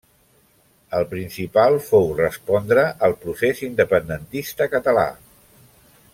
[0.99, 5.07] El principal fou respondre al procés independentista català.